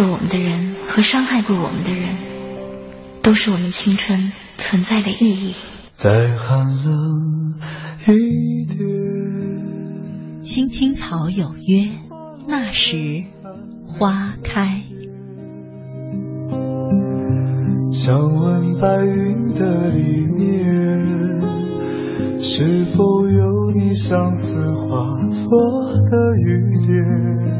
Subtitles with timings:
[0.00, 2.16] 爱过我们的人和伤害过我们的人，
[3.22, 5.54] 都是我们青春存在的意义。
[5.92, 7.58] 再寒冷
[8.06, 8.78] 一点。
[10.42, 11.90] 青青草有约，
[12.48, 12.96] 那时
[13.86, 14.84] 花开。
[17.92, 21.02] 想问白云的里面，
[22.40, 25.46] 是否有你相思化作
[26.10, 27.59] 的雨点？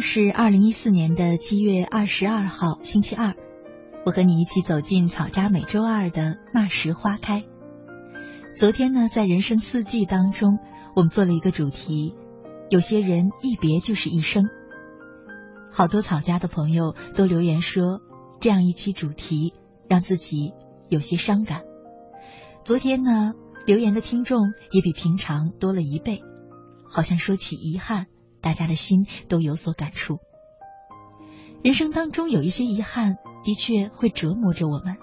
[0.00, 3.34] 是二零一四年的七月二十二号，星期二。
[4.06, 7.44] 我和你一起走进草家每周二的那时花开。
[8.56, 10.58] 昨天呢，在人生四季当中，
[10.96, 12.14] 我们做了一个主题，
[12.70, 14.48] 有些人一别就是一生。
[15.70, 18.00] 好多草家的朋友都留言说，
[18.40, 19.52] 这样一期主题
[19.88, 20.52] 让自己
[20.88, 21.62] 有些伤感。
[22.64, 23.32] 昨天呢，
[23.66, 26.22] 留言的听众也比平常多了一倍，
[26.88, 28.06] 好像说起遗憾。
[28.40, 30.18] 大家的心都有所感触。
[31.62, 34.96] 人生当中有一些遗憾，的确会折磨着我们。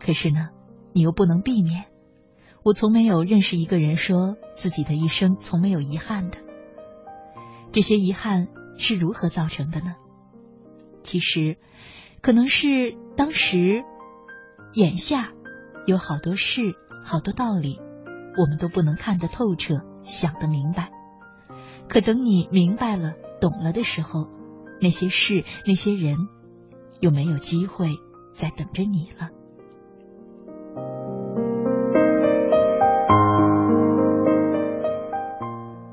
[0.00, 0.48] 可是呢，
[0.92, 1.86] 你又不能避免。
[2.64, 6.38] 我从没有认识一个人说自己的一生从没有遗憾的。
[7.72, 8.48] 这些遗憾
[8.78, 9.94] 是如何造成的呢？
[11.02, 11.58] 其实，
[12.20, 13.84] 可能是当时
[14.72, 15.32] 眼下
[15.86, 17.80] 有好多事、好多道理，
[18.36, 20.90] 我们都不能看得透彻、想得明白。
[21.88, 24.28] 可等你明白了、懂了的时候，
[24.80, 26.16] 那些事、那些人，
[27.00, 27.88] 又没有机会
[28.32, 29.30] 再等着你了。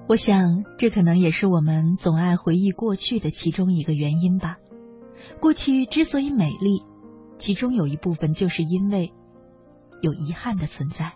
[0.07, 4.57] 我想，这可能也是我们总爱回忆过去的其中一个原因吧。
[5.39, 6.83] 过去之所以美丽，
[7.37, 9.13] 其中有一部分就是因为
[10.01, 11.13] 有遗憾的存在。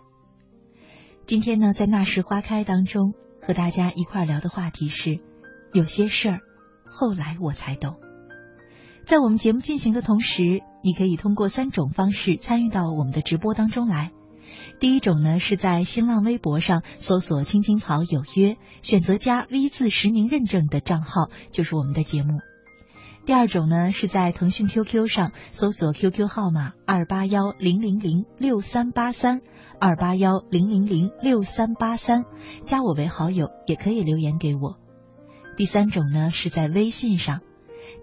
[1.26, 3.14] 今天呢，在那时花开当中。
[3.50, 5.18] 和大家一块聊的话题是，
[5.72, 6.38] 有些事儿
[6.84, 7.96] 后来我才懂。
[9.04, 14.12] 在我们节目进行的同时，你可以通过三种方式参与到我们的直播当中来。
[14.78, 22.38] 第一种呢，是在新浪微博上搜索“青青草有约”，选择加 V 字实名认证的账号就是我们的节目。
[23.26, 29.40] 第二种呢，是在腾讯 QQ 上搜索 QQ 号码二八幺零零零六三八三。
[29.80, 32.26] 二八幺零零零六三八三，
[32.60, 34.78] 加我为好友也可以留言给我。
[35.56, 37.40] 第三种呢，是在微信上，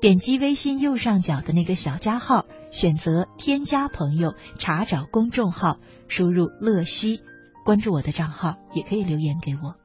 [0.01, 5.77] 点击微信右上角的那个小加号，选择添加朋友，查找公众号，
[6.07, 7.21] 输入乐西，
[7.63, 9.75] 关注我的账号，也可以留言给我。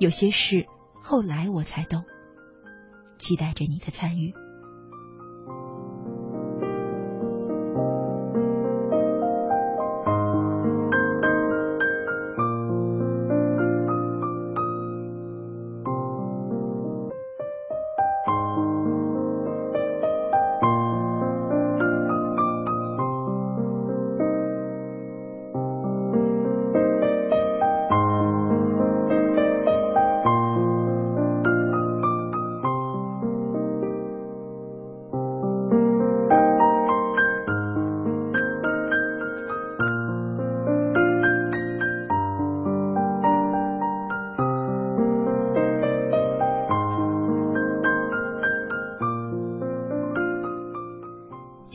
[0.00, 0.66] 有些事
[1.00, 2.02] 后来我才懂，
[3.18, 4.34] 期待着你的参与。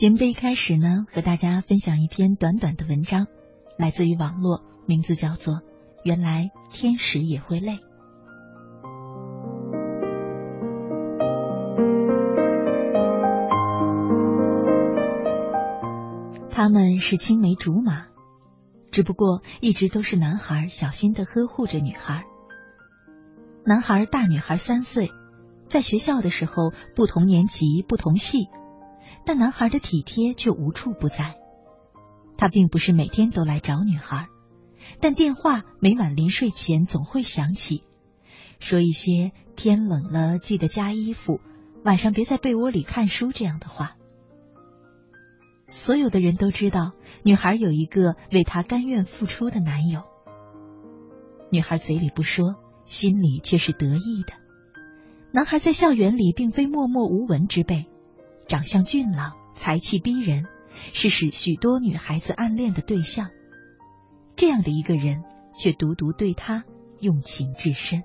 [0.04, 3.28] 节目的一开始呢，和大家分享一篇短短的文章，
[3.78, 5.54] 来自于网络，名字叫做
[6.04, 7.72] 《原来天使也会累》。
[16.50, 18.08] 他们是青梅竹马，
[18.92, 22.26] 只不过一直都是男孩小心的呵护着女孩。
[23.66, 25.12] 男孩大女孩三岁，
[25.70, 28.50] 在学校的时候不同年级不同系。
[29.26, 31.36] 但男孩的体贴却无处不在。
[32.38, 34.28] 他并不是每天都来找女孩，
[35.00, 37.84] 但电话每晚临睡前总会响起，
[38.60, 41.40] 说一些“天冷了记得加衣服，
[41.86, 43.96] 晚上别在被窝里看书”这样的话。
[45.70, 46.92] 所有的人都知道，
[47.24, 50.04] 女孩有一个为她甘愿付出的男友。
[51.52, 54.34] 女孩嘴里不说，心里却是得意的。
[55.32, 57.88] 男孩在校园里并非默默无闻之辈。
[58.54, 60.46] 长相俊朗，才气逼人，
[60.94, 63.32] 是使许多女孩子暗恋的对象。
[64.36, 65.24] 这样的一个人，
[65.58, 66.64] 却独独对他
[67.00, 68.04] 用情至深。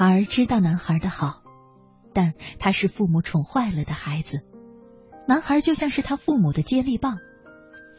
[0.00, 1.42] 孩儿知道男孩的好，
[2.14, 4.40] 但他是父母宠坏了的孩子。
[5.28, 7.18] 男孩就像是他父母的接力棒，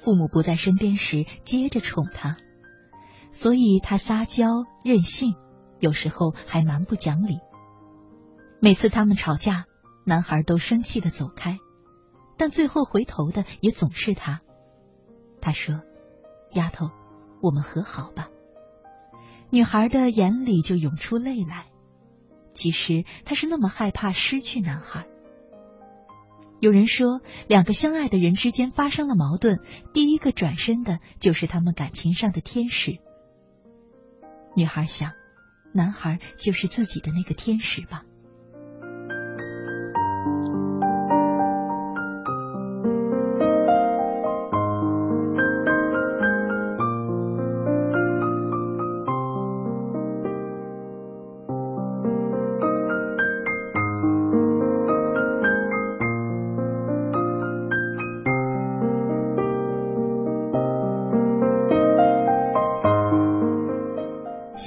[0.03, 2.37] 父母不在身边时接着宠他，
[3.29, 4.47] 所以他撒娇
[4.83, 5.35] 任性，
[5.79, 7.37] 有时候还蛮不讲理。
[8.59, 9.65] 每次他们吵架，
[10.03, 11.59] 男孩都生气的走开，
[12.35, 14.41] 但最后回头的也总是他。
[15.39, 15.81] 他说
[16.55, 16.89] ：“丫头，
[17.43, 18.27] 我们和好吧。”
[19.53, 21.67] 女孩的眼里就涌出泪来。
[22.53, 25.07] 其实他是那么害怕失去男孩。
[26.59, 29.59] 有人说，两个相爱的人之间发生了矛盾，
[29.93, 32.99] 第一个转身的就是他们感情上的天使。
[34.55, 35.13] 女孩想，
[35.73, 38.03] 男孩就是自己的那个天使吧。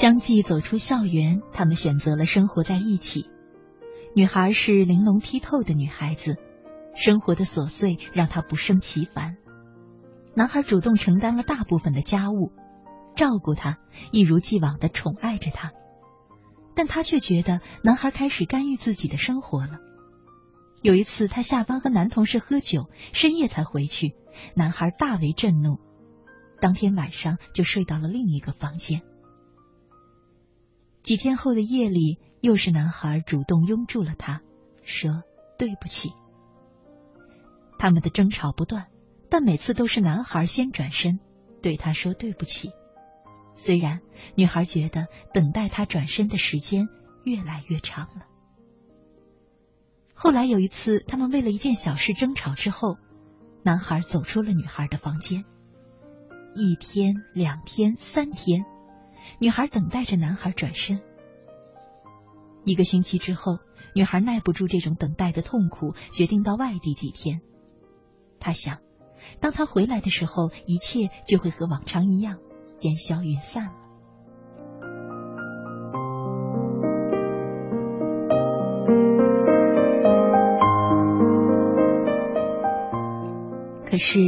[0.04, 3.30] 相继走出校园，他们选择了生活在一起。
[4.14, 6.36] 女孩是玲珑剔透的女孩子，
[6.94, 9.38] 生活的琐碎让她不胜其烦。
[10.34, 12.52] 男孩主动承担了大部分的家务，
[13.16, 13.78] 照顾她，
[14.12, 15.72] 一如既往的宠爱着她。
[16.74, 19.78] 但她却觉得男孩开始干预自己的生活了。
[20.82, 24.14] 有一次，她下班和男同事喝酒，深夜才回去，
[24.54, 25.78] 男孩大为震怒，
[26.60, 29.00] 当天晚上就睡到了另一个房间。
[31.04, 34.40] 几天后的夜里，又是男孩主动拥住了她，
[34.82, 35.22] 说
[35.58, 36.14] 对不起。
[37.78, 38.86] 他们的争吵不断，
[39.28, 41.20] 但每次都是男孩先转身，
[41.60, 42.70] 对她说对不起。
[43.52, 44.00] 虽然
[44.34, 46.88] 女孩觉得等待他转身的时间
[47.22, 48.26] 越来越长了。
[50.14, 52.96] 后来有一次，他们为了一件小事争吵之后，
[53.62, 55.44] 男孩走出了女孩的房间。
[56.54, 58.64] 一天、两天、三天。
[59.38, 61.00] 女孩等待着男孩转身。
[62.64, 63.58] 一个星期之后，
[63.94, 67.40] 女孩耐不住这种等待的痛苦，决定到外地几天。
[68.40, 68.78] 她想，
[69.40, 72.38] 当他回来的时候，一切就会和往常一样，
[72.80, 73.72] 烟消云散了。
[83.86, 84.20] 可是，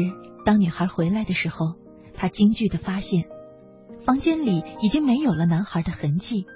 [0.44, 1.75] 当女孩回来的时候，
[2.14, 3.36] 她惊惧的发现。
[4.06, 6.46] 房间里已经没有了男孩的痕迹，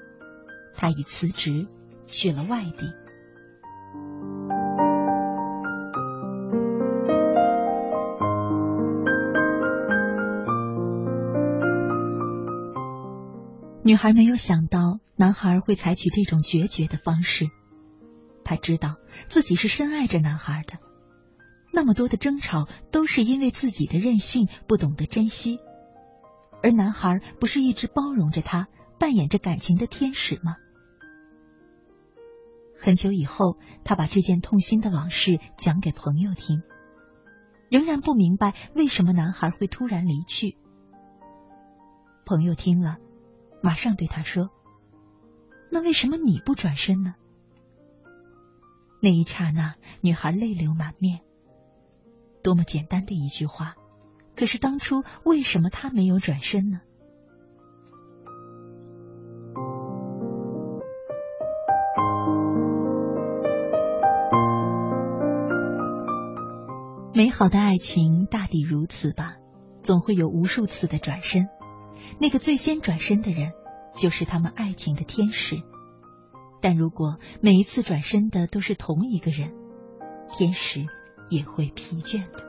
[0.77, 1.67] 他已辞职
[2.07, 2.95] 去了外地。
[13.83, 17.47] 女孩没有想到男孩会采取这种决绝的方式，
[18.45, 18.95] 她知道
[19.27, 20.75] 自己是深爱着男孩的，
[21.73, 25.59] 那么多的争吵都是因为自己的任性，不懂得珍惜。
[26.63, 30.57] 而男孩不是一直包容着她，扮演着感情的天使吗？
[32.77, 36.63] 很久以后，他把这件痛心的往事讲给朋友听。
[37.69, 40.57] 仍然不明白为什么男孩会突然离去。
[42.25, 42.97] 朋友听了，
[43.63, 44.51] 马上对他说
[45.71, 47.15] ：“那为什么你不转身呢？”
[49.03, 51.21] 那一刹那，女孩泪流满面。
[52.43, 53.77] 多么简单的一句话，
[54.41, 56.81] 可是当初为什么他没有转身呢？
[67.13, 69.37] 美好的爱情大抵如此吧，
[69.83, 71.51] 总会有无数次的转身。
[72.19, 73.53] 那个最先转身的人，
[73.95, 75.57] 就是他们爱情的天使。
[76.63, 79.53] 但如果每一次转身的都是同一个人，
[80.33, 80.87] 天使
[81.29, 82.49] 也会疲倦的。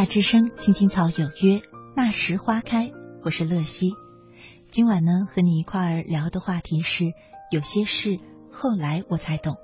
[0.00, 1.60] 夏之声，青青草有约，
[1.94, 2.90] 那时花开。
[3.22, 3.92] 我是乐西，
[4.70, 7.12] 今晚呢和你一块儿聊的话题是
[7.50, 8.18] 有些事
[8.50, 9.58] 后来我才懂。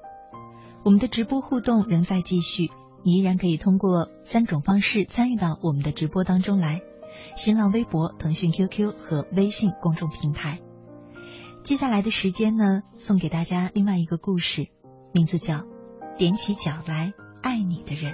[0.85, 2.70] 我们的直播互动仍在继续，
[3.03, 6.83] 你依然可以通过三种方式参与到我们的直播当中来：
[7.35, 10.61] 新浪微博、腾讯 QQ 和微信公众平台。
[11.64, 14.66] 接下来的时间呢，送给大家另外一个故事，
[15.14, 15.55] 名字叫
[16.18, 18.12] 《踮起脚来爱你的人》。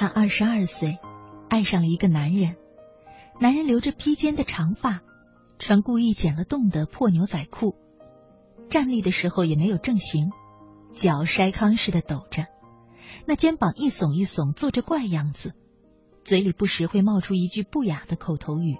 [0.00, 0.98] 一年，他二十二岁，
[1.50, 2.56] 爱上了一个男人。
[3.38, 5.02] 男人留着披肩的长发，
[5.58, 7.76] 穿故意剪了洞的破牛仔裤，
[8.70, 10.30] 站立的时候也没有正形，
[10.90, 12.46] 脚筛糠似的抖着。
[13.26, 15.52] 那肩膀一耸一耸，做着怪样子，
[16.24, 18.78] 嘴里不时会冒出一句不雅的口头语，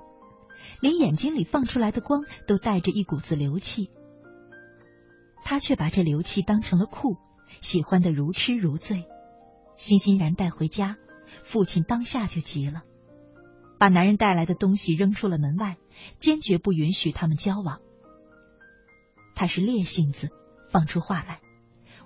[0.81, 3.91] 连眼睛里放出来的光都带着一股子流气。
[5.45, 7.17] 他却把这流气当成了酷，
[7.61, 9.05] 喜欢的如痴如醉。
[9.77, 10.99] 欣欣然带回家，
[11.45, 12.83] 父亲当下就急了，
[13.79, 15.77] 把男人带来的东西扔出了门外，
[16.19, 17.81] 坚决不允许他们交往。
[19.35, 20.29] 他是烈性子，
[20.71, 21.41] 放出话来：“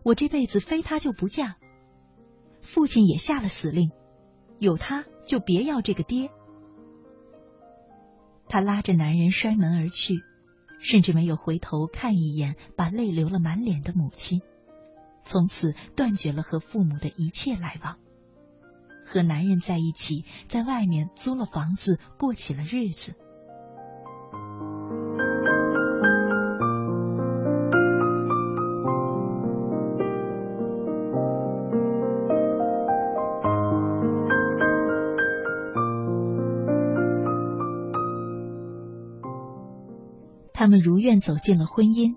[0.05, 1.57] 我这辈子非他就不嫁。”
[2.63, 3.91] 父亲也下了死令，
[4.59, 6.31] 有他就别要这个爹。
[8.49, 10.23] 他拉着男人摔门而去，
[10.79, 14.43] 甚至没有回头看一眼把泪流了满脸的母亲，
[15.25, 17.99] 从此断绝了和父母的一切来往，
[19.15, 23.15] 和男人在一起，在外面租了房子，过起了日子。
[40.53, 42.17] 他们如愿走进了婚姻，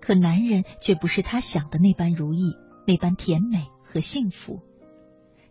[0.00, 2.54] 可男人却不是他想的那般如意，
[2.86, 4.67] 那般甜美和幸福。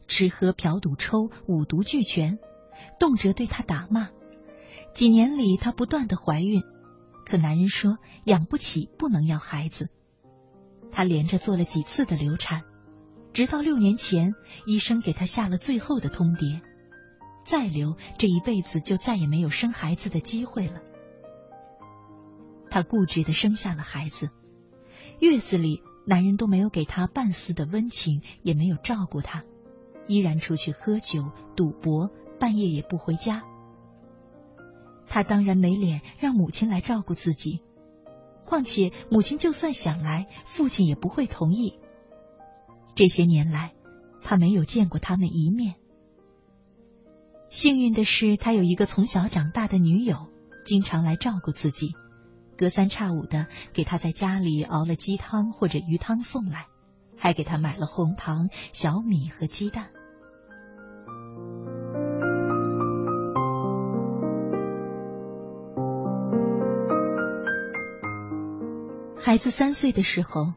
[0.08, 2.40] 吃喝嫖赌抽五毒俱全，
[3.00, 4.10] 动辄对他打骂。
[4.94, 6.64] 几年里，她不断的怀孕，
[7.26, 9.90] 可男人说养不起，不能要孩子。
[10.92, 12.64] 她连着做了几次的流产，
[13.32, 14.34] 直到六年前，
[14.66, 16.62] 医生给她下了最后的通牒：
[17.46, 20.82] 再留，这一辈子就再也没有生孩子的机会了。
[22.72, 24.32] 她固执的生下了孩子，
[25.20, 29.44] 月子里男人都没有给她半丝的温情，也没有照顾她，
[30.08, 33.44] 依然出去喝酒赌博，半夜也不回家。
[35.06, 37.62] 他当然没脸让母亲来照顾自己，
[38.46, 41.80] 况且母亲就算想来，父亲也不会同意。
[42.96, 43.74] 这些年来，
[44.22, 45.76] 他没有见过他们一面。
[47.50, 50.28] 幸运的是，他有一个从小长大的女友，
[50.66, 51.96] 经常来照顾自己。
[52.58, 56.66] 隔三差五的给他在家里熬了鸡汤或者鱼汤送来，
[57.16, 59.92] 还给他买了红糖、小米和鸡蛋。
[69.28, 70.54] 孩子三岁的时候，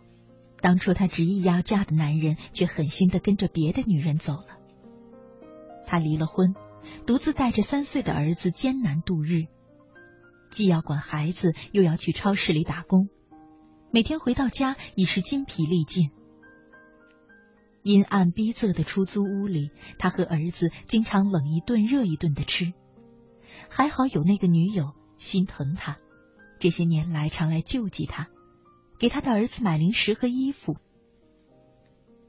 [0.61, 4.61] 当初他执意要嫁的男人，却狠心的跟着别的女人走了。
[5.89, 6.55] 他离了婚，
[7.05, 9.49] 独自带着三岁的儿子艰难度日，
[10.53, 13.09] 既要管孩子，又要去超市里打工，
[13.91, 16.13] 每天回到家已是筋疲力尽。
[17.83, 22.73] 阴暗逼仄的出租屋里，他和儿子经常冷一顿热一顿的吃。
[23.69, 25.99] 还好有那个女友心疼他，
[26.61, 28.29] 这些年来常来救济他，
[29.01, 30.77] 给他的儿子买零食和衣服。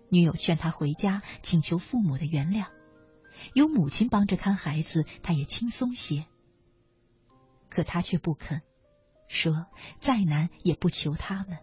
[0.10, 2.68] 女友劝他回家，请求父母的原谅。
[3.54, 6.26] 有母亲帮着看孩子，他也轻松些。
[7.70, 8.62] 可他却不肯，
[9.28, 9.66] 说
[10.00, 11.58] 再难也不求他们。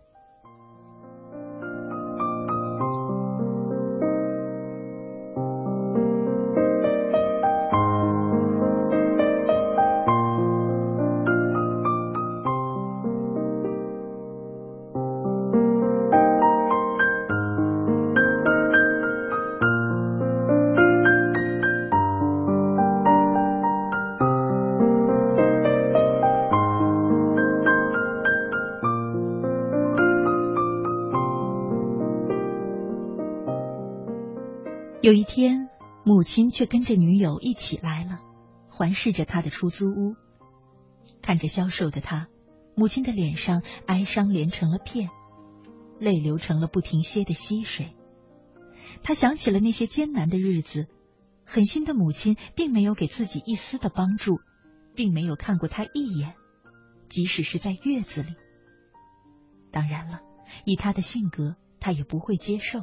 [36.29, 38.21] 亲却跟着女友一起来了，
[38.69, 40.15] 环视着他的出租屋。
[41.23, 42.29] 看着消瘦的他，
[42.77, 45.09] 母亲的脸上哀伤连成了片，
[45.99, 47.97] 泪流成了不停歇的溪水。
[49.03, 50.87] 他想起了那些艰难的日子，
[51.47, 54.39] 狠心的母亲并没有给自己一丝的帮助，
[54.95, 56.35] 并没有看过他一眼，
[57.09, 58.35] 即使是在月子里。
[59.71, 60.21] 当然了，
[60.67, 62.81] 以他的性格，他也不会接受。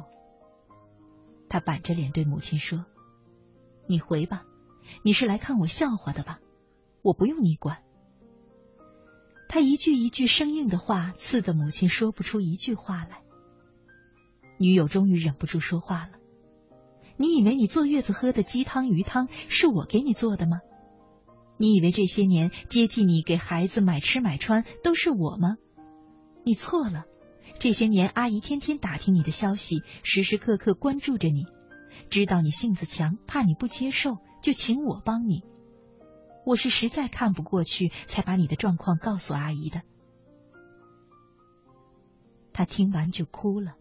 [1.48, 2.84] 他板着脸对母亲说
[3.88, 4.44] ：“你回吧，
[5.02, 6.40] 你是来看我笑话的吧？
[7.02, 7.78] 我不用你管。”
[9.48, 13.22] 他一句一句生硬的话，刺得母亲说不出一句话来。
[14.58, 16.18] 女友终于忍不住说话了
[17.16, 20.60] ：“你以为你坐月子喝的鸡汤鱼汤是我给你做的吗？
[21.58, 25.56] 你以为这些年接济你、给孩子买吃买穿都是我吗？
[26.44, 27.04] 你错了。”
[27.58, 31.46] 这些年，阿姨天天打听你的消息，时时刻刻关注着你，
[32.10, 35.44] 知道你性子强，怕你不接受，就请我帮你。
[36.44, 39.82] 我是实在看不过去，才把你的状况告诉阿姨的。
[42.52, 43.74] 他听完就哭了，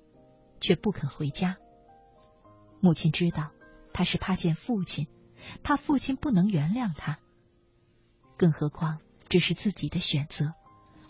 [0.60, 1.58] 却不肯回家。
[2.82, 3.52] 母亲知道
[3.94, 5.08] 他是怕见父亲，
[5.64, 7.20] 怕父亲不能原谅他，
[8.36, 9.00] 更何况
[9.30, 10.54] 这是自己的选择。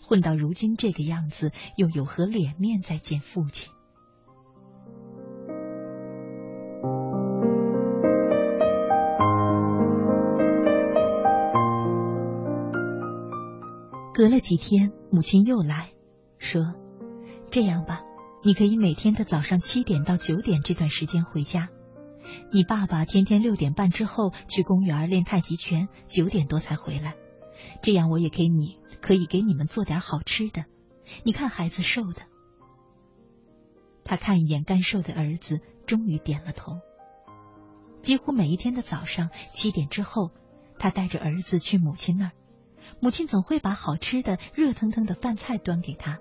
[0.02, 3.72] 混到如今这个样子，又有何脸面再见父亲？
[14.16, 15.90] 隔了几天，母亲又来
[16.38, 16.72] 说
[17.52, 18.00] ：“这样吧，
[18.42, 21.68] 你可以每天的早上七点到九点这段时间回家。
[22.50, 27.14] 你爸爸天天六点半之后去公园练太极拳，九点多才回来。
[27.82, 30.64] 这样我也给你。”可以给你们做点好吃的，
[31.22, 32.22] 你看孩子瘦的。
[34.02, 36.78] 他看一眼干瘦的儿子，终于点了头。
[38.00, 40.30] 几乎每一天的早上七点之后，
[40.78, 42.32] 他带着儿子去母亲那儿，
[43.00, 46.18] 母亲总会把好吃的热腾腾的饭菜端给他：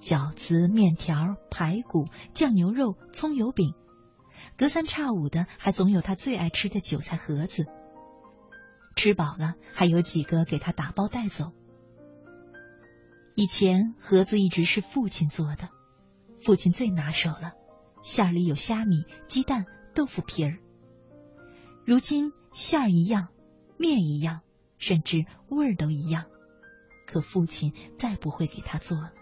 [0.00, 3.74] 饺子、面条、排骨、酱牛肉、葱油饼，
[4.58, 7.66] 隔三差五的还总有他最爱吃的韭菜盒子。
[8.96, 11.52] 吃饱了，还有几个给他打包带走。
[13.34, 15.68] 以前盒子一直是父亲做的，
[16.44, 17.54] 父亲最拿手了，
[18.02, 20.58] 馅里有虾米、鸡蛋、豆腐皮儿。
[21.84, 23.28] 如今馅儿一样，
[23.76, 24.42] 面一样，
[24.86, 26.26] 甚至味儿都一样，
[27.06, 29.12] 可父亲再不会给他做了。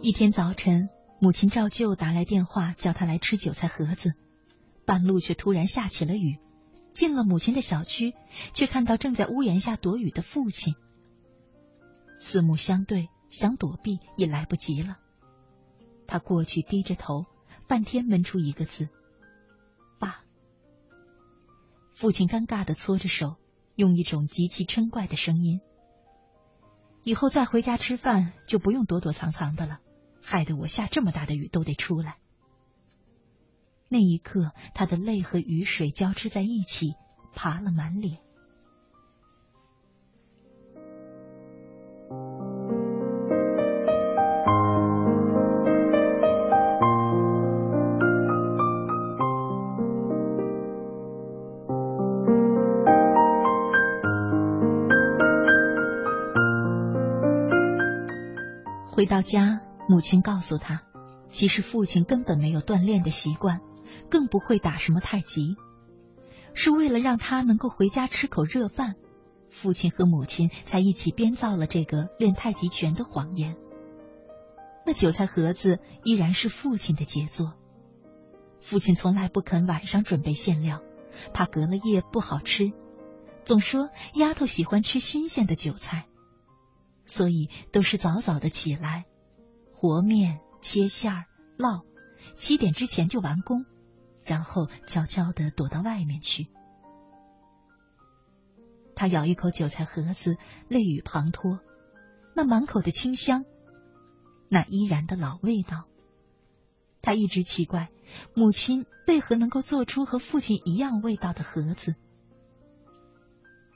[0.00, 0.88] 一天早晨，
[1.20, 4.14] 母亲照旧打来电话，叫他来吃韭菜盒子。
[4.84, 6.40] 半路却突然下起了雨，
[6.94, 8.12] 进了母亲的小区，
[8.54, 10.74] 却看到正在屋檐下躲雨的父亲。
[12.18, 14.96] 四目相对，想躲避也来不及了。
[16.08, 17.26] 他过去低着头，
[17.66, 18.88] 半天闷出一个字
[19.98, 20.24] ：“爸。”
[21.94, 23.36] 父亲尴尬的搓着手，
[23.74, 25.60] 用一种极其嗔怪的声音
[27.02, 29.80] ：“以后再回家吃饭，就不用躲躲藏藏的了，
[30.22, 32.18] 害得我下这么大的雨都得出来。”
[33.88, 36.94] 那一刻，他的泪和雨水交织在一起，
[37.34, 38.18] 爬了满脸。
[58.94, 60.82] 回到家，母亲告诉他，
[61.28, 63.60] 其实父亲根本没有锻炼的习惯，
[64.08, 65.56] 更不会打什么太极，
[66.54, 68.94] 是为了让他能够回家吃口热饭，
[69.50, 73.56] 父亲和母亲才一起编造了这个练太极拳的谎言。
[74.86, 77.54] 那韭菜盒子依然是父亲的杰作。
[78.60, 80.80] 父亲从来不肯晚上准备馅料，
[81.32, 82.70] 怕隔了夜不好吃，
[83.42, 86.06] 总说丫头喜欢吃新鲜的韭菜，
[87.06, 89.04] 所以都是早早的起来，
[89.72, 91.24] 和面、切馅儿、
[91.58, 91.84] 烙，
[92.34, 93.66] 七点之前就完工，
[94.24, 96.48] 然后悄悄的躲到外面去。
[98.96, 100.36] 他咬一口韭菜盒子，
[100.68, 101.58] 泪雨滂沱，
[102.34, 103.44] 那满口的清香。
[104.48, 105.86] 那依然的老味道，
[107.02, 107.88] 他一直奇怪
[108.34, 111.96] 母亲为何能够做出和父亲一样味道的盒子。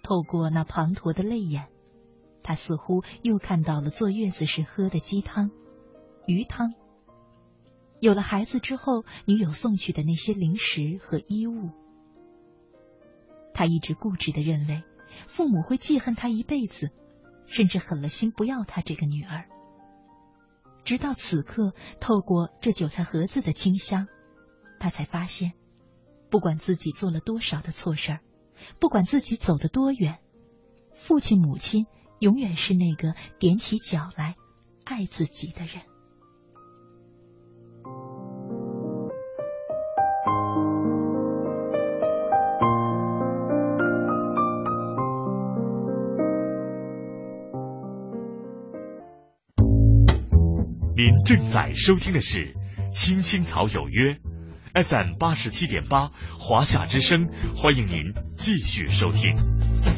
[0.05, 1.69] 透过那滂沱的泪眼，
[2.49, 5.51] 他似乎又看到了坐月子时喝的鸡汤、
[6.27, 6.73] 鱼汤。
[8.01, 11.73] 有了孩子之后，女友送去的那些零食和衣物，
[13.53, 14.83] 他一直固执的认为
[15.27, 16.91] 父母会记恨他一辈子，
[17.45, 19.45] 甚至狠了心不要他这个女儿。
[20.85, 24.09] 直到此刻，透过这韭菜盒子的清香，
[24.81, 25.53] 他才发现，
[26.31, 28.21] 不管自己做了多少的错事儿，
[28.81, 30.21] 不管自己走得多远，
[30.95, 31.85] 父亲母亲
[32.21, 34.35] 永远是那个踮起脚来
[34.85, 35.83] 爱自己的人。
[50.97, 52.55] 您正在收听的是
[52.93, 54.15] 《青青草有约》
[54.85, 59.98] ，FM 八十七点八，华夏之声，欢迎您继续收听。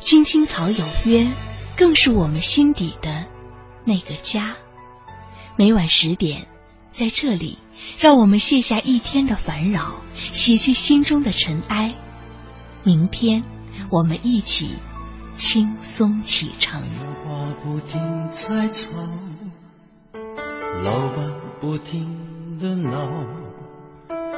[0.00, 1.26] 青青草有约，
[1.76, 3.26] 更是我们心底的
[3.84, 4.56] 那个家。
[5.56, 6.46] 每晚十点，
[6.92, 7.58] 在这里，
[7.98, 10.00] 让我们卸下一天的烦扰，
[10.32, 11.94] 洗去心中的尘埃。
[12.82, 13.44] 明天，
[13.90, 14.76] 我们一起。
[15.38, 16.80] 轻松启程。
[16.80, 18.96] 话不停在吵，
[20.82, 23.06] 老板不停的闹，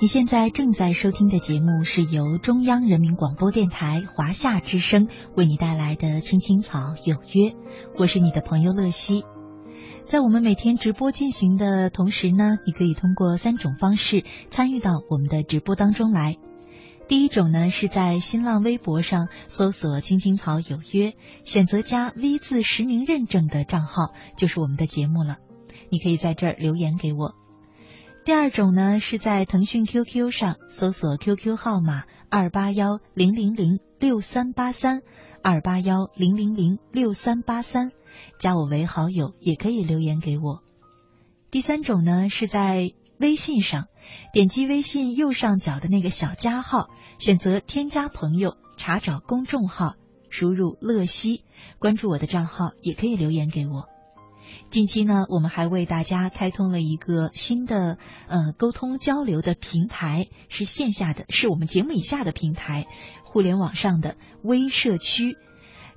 [0.00, 7.50] 你现在正在收听的节目是由中央人民广播电台华夏之声为你带来的《青青草有约》，
[7.96, 9.24] 我是你的朋友乐西。
[10.04, 16.38] 在我们每天直播进行的同时呢，你可以通过三种方式参与到我们的直播当中来。
[17.06, 21.14] 第一种呢，是在新浪微博上搜索“青青草有约”，
[21.46, 25.36] 选择加 V 字实名认证的账号，就是我们的节目了。
[25.88, 27.36] 你可以在这儿留言给我。
[28.24, 35.02] 第二种呢，是在腾讯 QQ 上搜索 QQ 号码二八幺零零零六三八三
[35.42, 37.92] 二八幺零零零六三八三，
[38.38, 40.62] 加我为好友，也可以留言给我。
[41.50, 43.88] 第三种呢，是在微信上
[44.32, 49.96] 点击微信右上角的那个小加号，选择添加朋友，查找公众号，
[50.30, 51.44] 输入乐西，
[51.78, 53.86] 关注我的账号，也可以留言给我。
[54.70, 62.86] 近期呢，我们还为大家开通了一个新的呃沟通交流的平台，是线下的，是我们节目以下的平台，
[63.22, 65.36] 互联网上的微社区。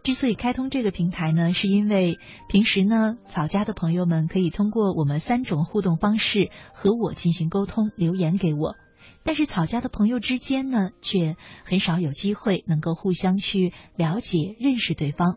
[0.04, 8.76] 之所以开通这个平台呢，是因为平时呢，草家的朋友们可以通过我们三种互动方式和我进行沟通，留言给我，
[9.24, 15.36] 但是草家的朋友之间呢，却很少有机会能够互相去了解、认识对方。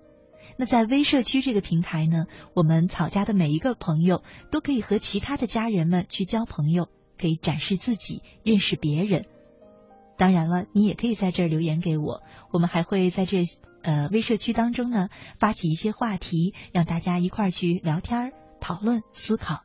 [0.61, 9.25] 那在微社区这个平台呢，我们草家的每一个朋友都可以和其他的家人们去交朋友，可以展示自己，认识别人。
[10.19, 13.45] 当然了，你也可以在这儿留言给我，我们还会在这
[13.81, 15.09] 呃微社区当中呢
[15.39, 19.63] 发起一些话题，让大家一块儿去聊天、讨论、思考。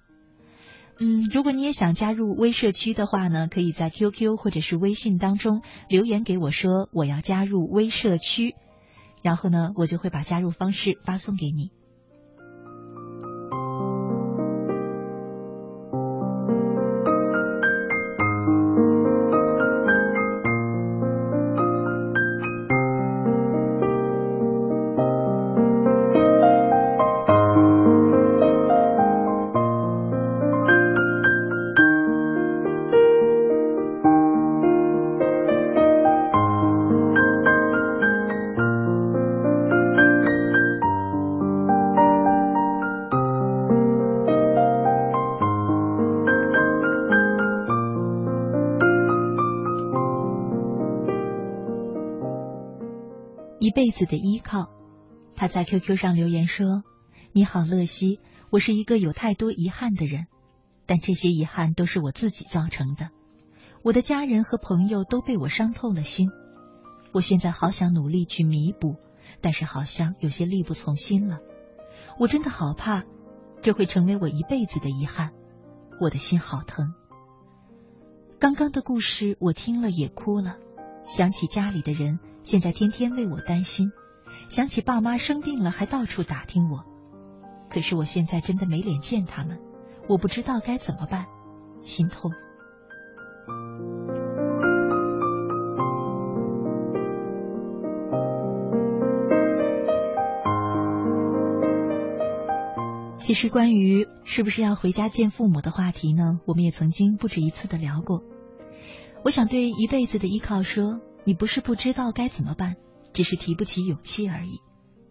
[0.97, 8.55] 嗯，如果你也想加入微社区的话呢，可以在 QQ 或者是微信当中留言给我说我要加入微社区。
[9.25, 11.71] 然后呢，我就会把加入方式发送给你。
[53.95, 54.67] 子的依靠，
[55.35, 56.83] 他在 QQ 上留言说
[57.31, 58.19] ：“你好，乐西，
[58.49, 60.27] 我是一个有太多遗憾的人，
[60.85, 63.11] 但这些遗憾都是我自己造成的。
[63.83, 66.29] 我的家人和朋友都被我伤透了心，
[67.13, 68.97] 我现在好想努力去弥补，
[69.39, 71.39] 但是好像有些力不从心了。
[72.19, 73.05] 我真的好怕，
[73.61, 75.31] 这会成为我一辈子的遗憾，
[76.01, 76.93] 我的心好疼。
[78.39, 80.57] 刚刚的故事我听了也哭了，
[81.05, 83.91] 想起家里的人。”现在天天为我担心，
[84.49, 86.85] 想起爸妈生病了还到处打听我，
[87.71, 89.57] 可是我现在真的没脸见他们，
[90.07, 91.25] 我不知道该怎么办，
[91.81, 92.31] 心痛。
[103.17, 108.21] 其实关于是不是要回家见父母的话题呢，我们也曾经不止一次的聊过。
[109.23, 110.99] 我想对一辈子的依靠说。
[111.25, 112.75] 你不是不知道该怎么办，
[113.11, 114.61] 只是提不起勇气而已。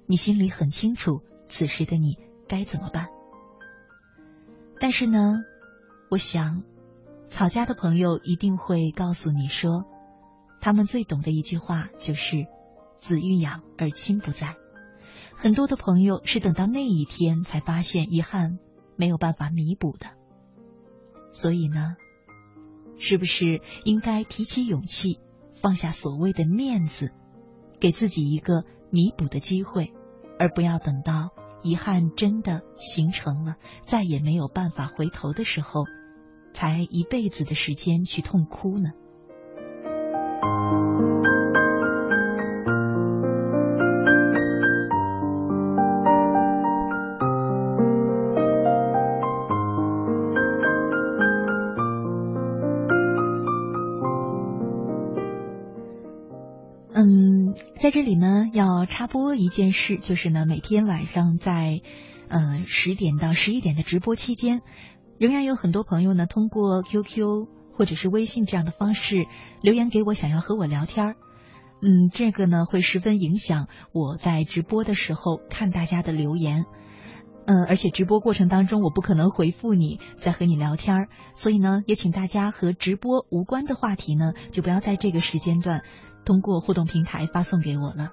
[0.07, 3.09] 你心里很清楚，此时的你该怎么办。
[4.81, 5.43] 但是呢，
[6.11, 6.63] 我想，
[7.27, 9.85] 草家的朋友一定会告诉你说，
[10.61, 12.47] 他们最懂的一句话就是
[13.01, 14.57] “子欲养而亲不在”。
[15.35, 18.59] 很多的朋友是等到那一天才发现遗憾
[18.97, 20.07] 没有办法弥补的。
[21.33, 21.97] 所以呢，
[22.99, 25.19] 是不是应该提起勇气？
[25.65, 27.11] 放下所谓的面子，
[27.81, 29.95] 给自己一个弥补的机会，
[30.39, 31.31] 而不要等到
[31.63, 33.57] 遗憾真的形成了，
[33.87, 35.85] 再也没有办法回头的时候，
[36.53, 38.91] 才一辈子的时间去痛哭呢。
[57.95, 61.81] 这里呢，要插播一件事，就是呢，每天晚上在，
[62.27, 64.63] 呃十点到十一点的直播期间，
[65.17, 69.27] 仍然有很多朋友呢，通过 QQ 或者是微信这样的方式
[69.63, 71.17] 留言给我，想要和我聊天儿。
[71.83, 76.65] 嗯，这个呢会十分影响我在直播的时候看大家的留言。
[77.47, 85.85] 嗯，而且直播过程当中我不可能回复你，在和你聊天儿，所以呢，也请大家和直播无关的话题呢，就不要在这个时间段
[86.25, 88.13] 通过互动平台发送给我了。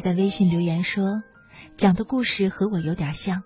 [0.00, 1.22] 在微信留言说，
[1.76, 3.42] 讲的故事和我有点像。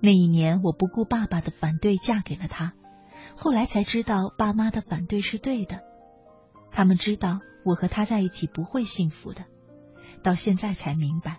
[0.00, 2.74] 那一年我不顾爸爸的反对嫁给了他，
[3.36, 5.80] 后来才知道爸妈的反对是对的。
[6.70, 9.44] 他们知道我和他在一起不会幸福的，
[10.22, 11.38] 到现在才明白，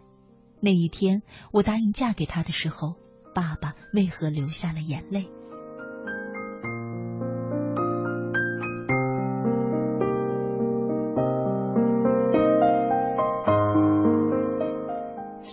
[0.61, 2.95] 那一天我答应嫁给他的时候，
[3.35, 5.29] 爸爸为何流下了眼泪。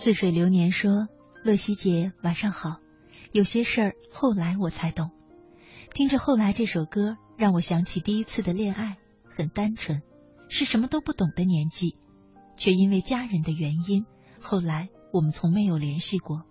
[0.03, 1.07] 似水流年说
[1.45, 2.81] ：“乐西姐，晚上好。
[3.31, 5.11] 有些事儿后来我才懂。
[5.93, 8.97] 听着《后来》这首歌，让我想起第一次的恋爱，
[9.29, 10.01] 很单纯，
[10.49, 11.95] 是什么都不懂的年纪，
[12.57, 14.05] 却因为家人的原因，
[14.41, 16.43] 后来我们从没有联系过。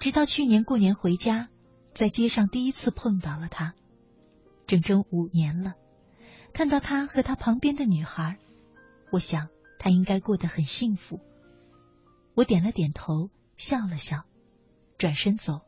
[0.00, 1.50] 直到去年过年回家，
[1.92, 3.74] 在街上第一次碰到了他，
[4.66, 5.74] 整整五年了。
[6.52, 8.36] 看到他和他旁边的女孩，
[9.12, 9.46] 我想
[9.78, 11.20] 他应该过得很幸福。”
[12.34, 14.24] 我点了点头，笑了笑，
[14.98, 15.60] 转身走。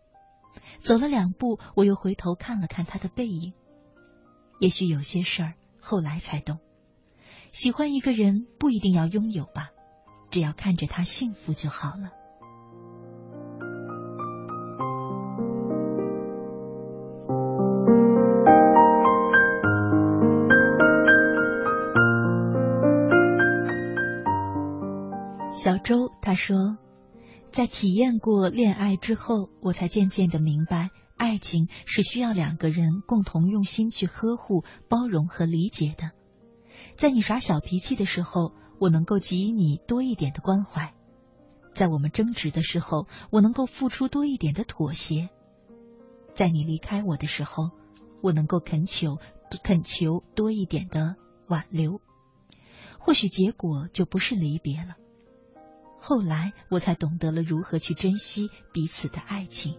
[0.80, 3.52] 走了两步，我又回头看了看他的背影。
[4.58, 6.58] 也许有些事儿后来才懂，
[7.50, 9.70] 喜欢一个人不一定要拥有吧，
[10.30, 12.10] 只要看着他幸福就好了。
[26.36, 26.78] 说，
[27.50, 36.12] 在体验过恋爱之后，我才渐渐的明白，爱情是需要两个人共同用心去呵护、包容和理解的。
[36.96, 40.92] 在你耍小脾气的时候，我能够给予你多一点的关怀；
[41.74, 45.28] 在我们争执的时候，我能够付出多一点的妥协；
[46.34, 47.70] 在你离开我的时候，
[48.22, 49.18] 我能够恳求、
[49.62, 51.16] 恳求多一点的
[51.48, 52.00] 挽留。
[52.98, 54.96] 或许结果就不是离别了。
[56.08, 59.74] 后来我才懂得了如何去珍惜彼此的爱情。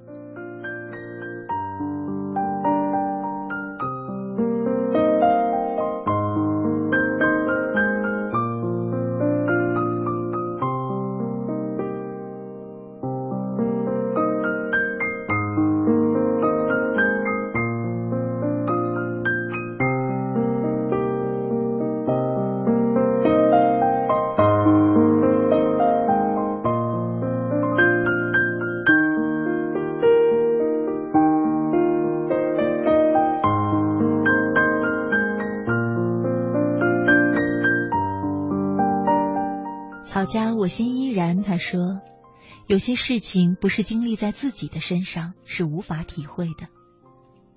[42.68, 46.68] 有些事情不是经历在自己的身上是无法体会的。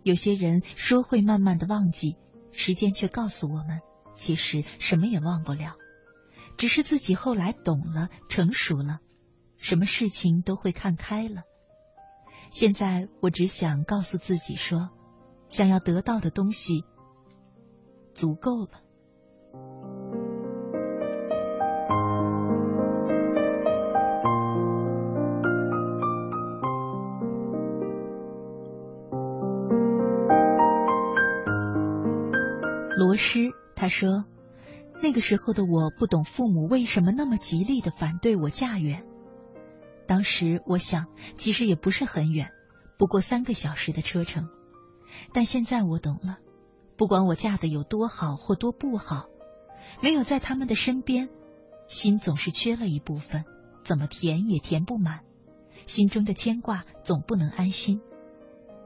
[0.04, 2.16] 有些人说会慢慢的忘记，
[2.52, 3.80] 时间却告诉我们，
[4.14, 5.74] 其实什么也忘不了，
[6.56, 9.00] 只是自己后来懂了，成熟了，
[9.56, 11.42] 什么事情都会看开了。
[12.50, 14.90] 现在我只想告诉自己说，
[15.48, 16.84] 想要得到的东西
[18.14, 18.80] 足够了。”
[33.11, 34.24] 罗师他说
[35.02, 39.04] ：“那个时候的我不懂父母为什么那么极力的反对我嫁远。
[40.06, 42.52] 当时我想，其实也不是很远，
[42.98, 44.48] 不过三个小时的车程。
[45.32, 46.38] 但现在我懂了，
[46.96, 49.26] 不管我嫁的有多好或多不好，
[50.00, 51.30] 没有在他们的身边，
[51.88, 53.44] 心总是缺了一部分，
[53.82, 55.24] 怎么填也填不满，
[55.84, 58.00] 心中的牵挂总不能安心。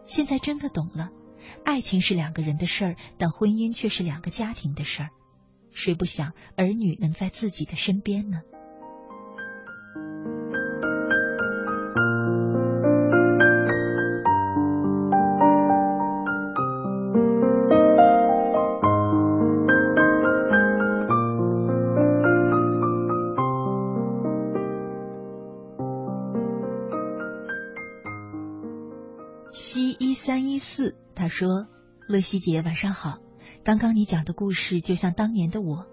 [0.02, 1.10] 现在真的懂了。”
[1.64, 5.10] 爱情是两个人的事儿，但婚姻却是两个家庭的事儿。
[5.72, 8.42] 谁不想儿女能在自己的身边呢？
[31.34, 31.66] 说
[32.06, 33.18] ：“乐西姐，晚上好。
[33.64, 35.84] 刚刚你讲的故事就像当年的我，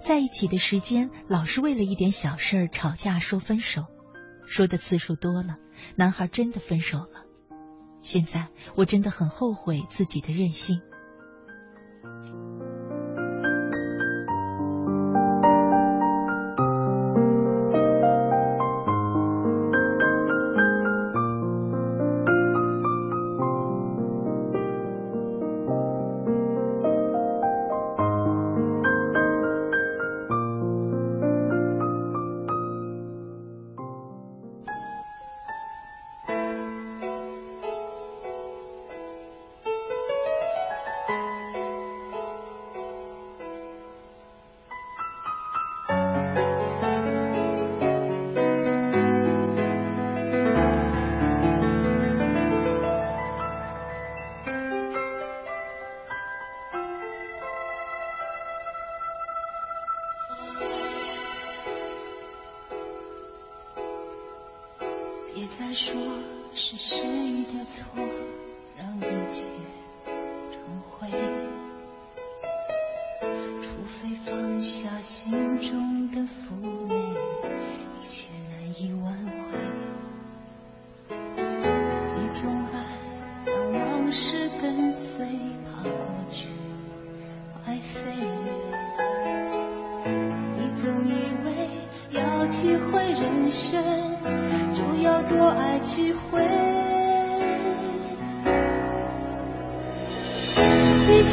[0.00, 3.86] 在一起的时间老是为了一点小事儿吵架说分手，
[4.46, 5.56] 说的次数多了，
[5.96, 7.24] 男孩真的分手了。
[8.02, 10.80] 现在我真的很后悔自己的任性。”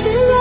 [0.02, 0.41] 是。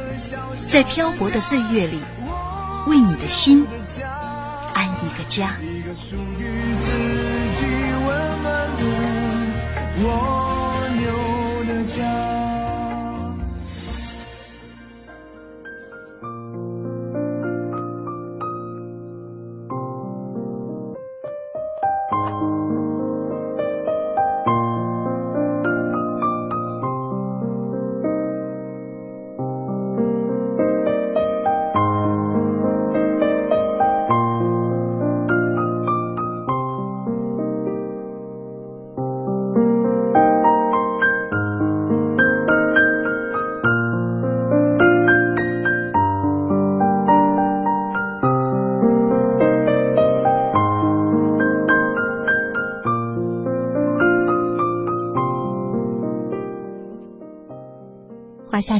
[0.71, 1.99] 在漂泊的岁月里，
[2.87, 3.67] 为你的心
[4.73, 5.57] 安一个家。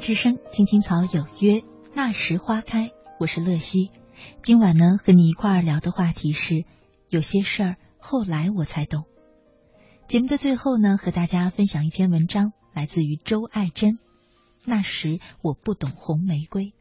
[0.02, 2.90] 之声，青青草有约，那时花开。
[3.20, 3.92] 我是乐西，
[4.42, 6.66] 今晚呢和你一块儿聊的话题是
[7.10, 9.06] 有些事儿后来我才懂。
[10.08, 14.00] 节目的最后呢，和大家分享一篇文章，来自于周爱珍。
[14.66, 16.74] 那时我不懂红玫瑰。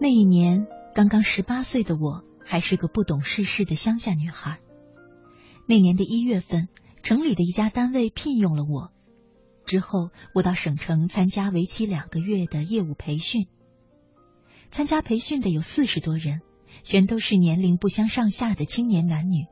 [0.00, 0.66] 那一年，
[0.96, 2.24] 刚刚十八岁的我。
[2.52, 4.60] 还是个不懂世事的乡下女孩。
[5.66, 6.68] 那年的一月份，
[7.02, 8.92] 城里的一家单位聘用了我。
[9.64, 13.46] 之后，我到省城参加为期两个月的业务培训。
[14.70, 16.42] 参加培训的有四十多人，
[16.82, 19.46] 全都是年龄不相上下的青年男女。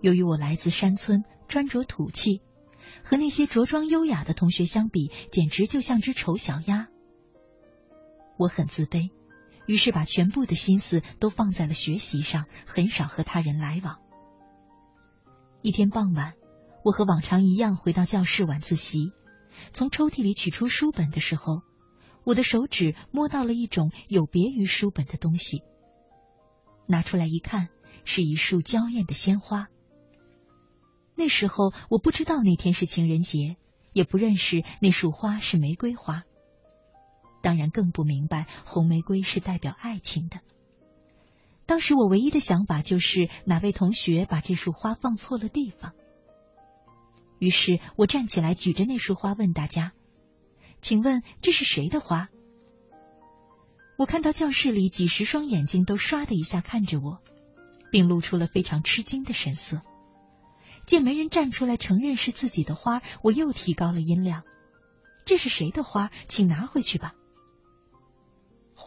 [0.00, 2.40] 由于我来自山村，穿着土气，
[3.04, 6.88] 和那些着装优雅的同学相比，简直就像只丑小鸭。
[8.38, 9.10] 我很自卑。
[9.68, 13.98] 于是把全部的心思都放在了学习上，很少和他人来往。
[15.60, 16.32] 一天傍晚，
[16.82, 19.12] 我和往常一样回到教室晚自习，
[19.74, 21.60] 从抽屉里取出书本的时候，
[22.24, 25.62] 我的手指摸到了一种有别于书本的东西。
[26.86, 27.68] 拿出来一看，
[28.06, 29.66] 是一束娇艳的鲜花。
[31.14, 33.58] 那时候我不知道那天是情人节，
[33.92, 36.22] 也不认识那束花是玫瑰花。
[37.40, 40.40] 当然更不明白红玫瑰是代表爱情的。
[41.66, 45.92] 当时我唯一的想法就是哪位同学把这束花放错了地方。
[47.38, 49.92] 于是我站起来举着那束花问大家
[50.80, 52.28] ：“请问这是谁的花？”
[53.98, 57.20] 我看到教室里几十双眼睛都唰的一下看着我，
[57.92, 59.82] 并露出了非常吃惊的神色。
[60.86, 64.44] 见没人站出来承认是自己的花，我又提高了音量
[65.26, 66.10] ：“这是谁的花？
[66.28, 67.12] 请拿回去吧。”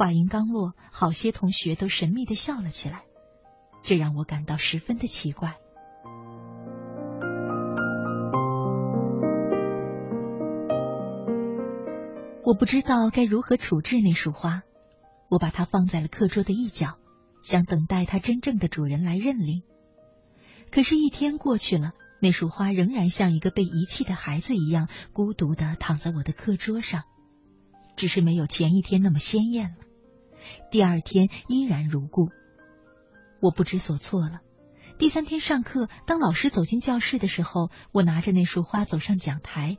[0.02, 3.04] 话音刚落，好些同学都神秘的笑了起来，
[3.84, 5.60] 这让我感到十分的奇怪。
[12.43, 14.64] 我不知道该如何处置那束花，
[15.30, 16.97] 我把它放在了课桌的一角，
[17.43, 19.62] 想等待它真正的主人来认领。
[20.72, 27.04] 可是，一天过去了，那束花仍然像一个被遗弃的孩子一样，孤独的躺在我的课桌上，
[27.95, 29.76] 只是没有前一天那么鲜艳了。
[30.72, 32.30] 第二天依然如故，
[33.42, 34.42] 我不知所措了。
[34.98, 39.78] 第三天上课，当老师走进教室的时候，我拿着那束花走上讲台。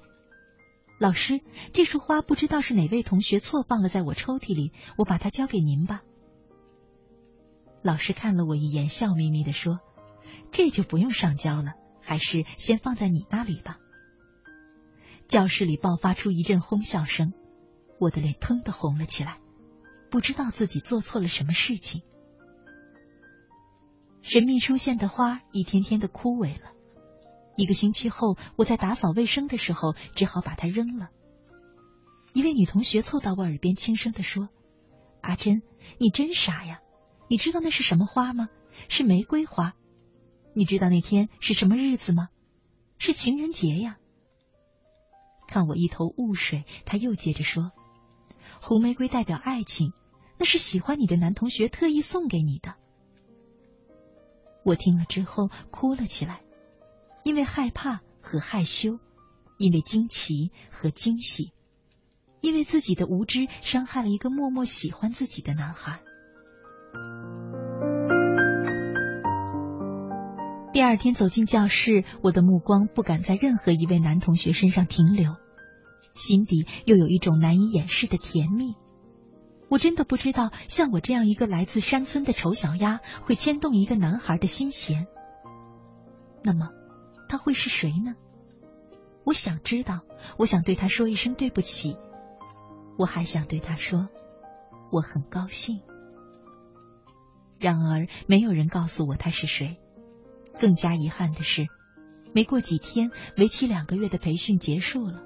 [0.98, 1.40] 老师，
[1.72, 6.02] 这束花不知道是哪位同学错放了在我抽屉里，我把它交给您吧。
[7.82, 9.80] 老师看了我一眼，笑眯眯的说
[10.52, 13.78] ：“这就不用上交了，还是先放在你那里吧。”
[15.26, 17.32] 教室里爆发出一阵哄笑声，
[17.98, 19.38] 我的脸腾的红了起来。
[20.12, 22.02] 不知道自己做错了什么事情。
[24.20, 26.70] 神秘出现的花一天天的枯萎了。
[27.56, 31.08] 一个星期后，我在打扫卫生的时候，只好把它扔了。
[32.34, 34.50] 一位女同学凑到我耳边轻声的说
[35.22, 35.62] ：“阿珍，
[35.98, 36.80] 你真傻呀！
[37.28, 38.48] 你知道那是什么花吗？
[38.90, 39.72] 是玫瑰花。
[40.54, 42.28] 你知道那天是什么日子吗？
[42.98, 43.96] 是情人节呀。”
[45.48, 47.72] 看我一头雾水，她又接着说
[48.60, 49.92] ：“红玫瑰代表爱情，
[50.42, 52.74] 那是喜欢你的男同学特意送给你的。”
[54.66, 56.40] 我听了之后哭了起来，
[57.22, 58.98] 因为害怕和害羞，
[59.56, 61.52] 因为惊奇和惊喜。
[62.40, 66.00] 因为自己的无知伤害了一个默默喜欢自己的男孩。
[70.72, 75.36] 第二天走进教室，我的目光不敢在任何一位男同学身上停留，
[76.14, 78.74] 心底又有一种难以掩饰的甜蜜。
[79.72, 85.06] 我真的不知道，像我这样一个来自山村的丑小鸭，会牵动一个男孩的心弦。
[86.44, 86.68] 那么，
[87.26, 88.14] 他会是谁呢？
[89.24, 90.02] 我想知道，
[90.36, 91.96] 我想对他说一声对不起。
[92.98, 94.08] 我还想对他说，
[94.90, 95.80] 我很高兴。
[97.58, 99.78] 然而，没有人告诉我他是谁。
[100.60, 101.66] 更加遗憾的是，
[102.34, 105.22] 没过几天，为期两个月的培训结束了。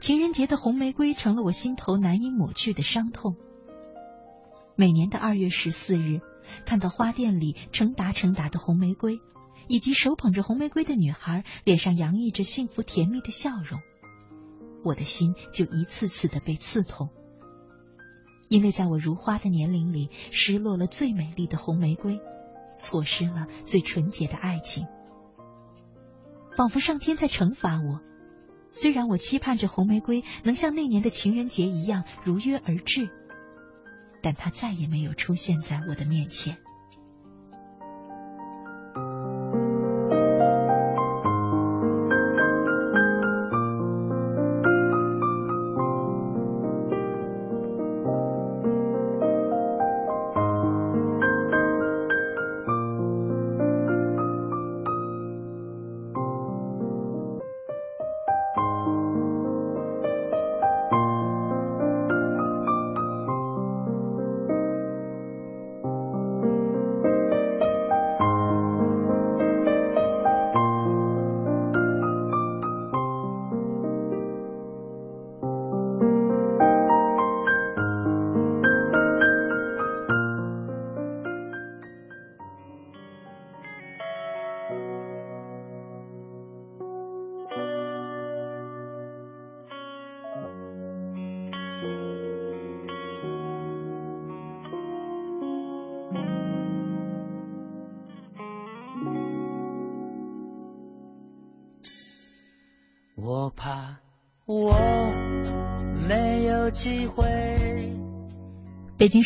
[0.00, 3.36] 情人节的红玫瑰成了我心头难以抹去的伤痛。
[4.80, 6.20] 每年的二月十四日，
[6.64, 9.18] 看到花店里成沓成沓的红玫瑰，
[9.66, 13.80] 以及手捧着红玫瑰的女孩脸上洋溢着幸福甜蜜的笑容。
[14.84, 17.08] 我的心就一次次的被刺痛，
[18.48, 22.20] 因为在我如花的年龄里，失落了最美丽的红玫瑰，
[22.78, 24.86] 错失了最纯洁的爱情，
[26.56, 28.00] 仿佛上天在惩罚我。
[28.70, 33.10] 虽然我期盼着红玫瑰能像那年的情人节一样如约而至，
[34.22, 36.58] 但他再也没有出现在我的面前。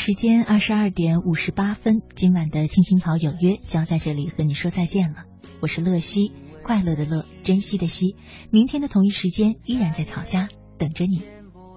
[0.05, 5.27] 时间二十二点五十八分，今晚的青青草有约就要在这里和你说再见了。
[5.61, 6.33] 我是乐西，
[6.65, 8.17] 快乐的乐，珍惜的惜。
[8.51, 11.23] 明天的同一时间依然在草家等着你，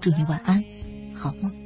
[0.00, 0.64] 祝你晚安，
[1.14, 1.65] 好梦。